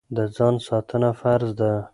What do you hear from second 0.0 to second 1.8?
د ځان ساتنه فرض ده.